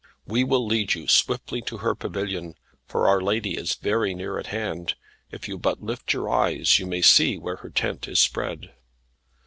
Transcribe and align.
We 0.25 0.43
will 0.43 0.65
lead 0.65 0.95
you 0.95 1.07
swiftly 1.07 1.61
to 1.61 1.77
her 1.77 1.93
pavilion, 1.93 2.55
for 2.87 3.07
our 3.07 3.21
lady 3.21 3.55
is 3.55 3.75
very 3.75 4.15
near 4.15 4.39
at 4.39 4.47
hand. 4.47 4.95
If 5.29 5.47
you 5.47 5.59
but 5.59 5.83
lift 5.83 6.11
your 6.11 6.27
eyes 6.27 6.79
you 6.79 6.87
may 6.87 7.03
see 7.03 7.37
where 7.37 7.57
her 7.57 7.69
tent 7.69 8.07
is 8.07 8.17
spread." 8.17 8.73